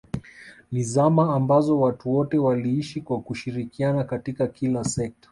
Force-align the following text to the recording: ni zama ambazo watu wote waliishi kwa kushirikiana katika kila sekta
ni 0.71 0.83
zama 0.83 1.35
ambazo 1.35 1.79
watu 1.79 2.13
wote 2.13 2.37
waliishi 2.37 3.01
kwa 3.01 3.21
kushirikiana 3.21 4.03
katika 4.03 4.47
kila 4.47 4.83
sekta 4.83 5.29